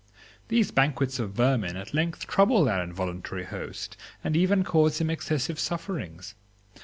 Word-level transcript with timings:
These 0.47 0.71
banquets 0.71 1.19
of 1.19 1.33
vermin 1.33 1.77
at 1.77 1.93
length 1.93 2.25
trouble 2.25 2.63
their 2.65 2.81
involuntary 2.81 3.43
host 3.43 3.95
and 4.23 4.35
even 4.35 4.63
cause 4.63 4.99
him 4.99 5.11
excessive 5.11 5.59
sufferings. 5.59 6.33